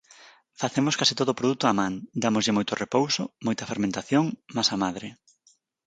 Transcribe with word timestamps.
Facemos 0.61 0.97
case 0.99 1.17
todo 1.19 1.29
o 1.31 1.39
produto 1.39 1.63
á 1.69 1.73
man, 1.79 1.93
dámoslle 2.23 2.55
moito 2.57 2.77
repouso, 2.83 3.23
moita 3.45 3.67
fermentación, 3.71 4.25
masa 4.57 4.75
madre. 4.83 5.07